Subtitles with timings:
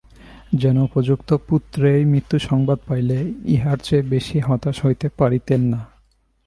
[0.53, 3.17] যেন উপযুক্ত পুত্রের মৃত্যু-সংবাদ পাইলে
[3.45, 5.81] ইহার চেয়ে বেশি হতাশ হইতে পারিতেন না।